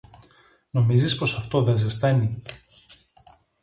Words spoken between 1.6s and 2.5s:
δε ζεσταίνει;